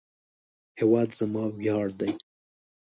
هیواد 0.79 1.09
زما 1.19 1.43
ویاړ 1.59 1.87
دی 1.99 2.11